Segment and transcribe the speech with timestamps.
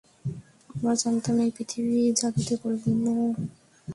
[0.69, 3.05] আমরা জানতাম, এই পৃথিবী জাদুতে পরিপুর্ণ।